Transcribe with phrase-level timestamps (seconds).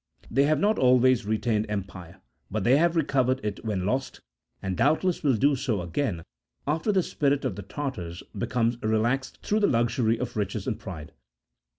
[0.31, 4.19] They have not always retained empire, but they have recovered it when lost,
[4.59, 6.23] and doubtless will do so again
[6.65, 11.11] after the spirit of the Tartars becomes relaxed through the luxury of riches and pride.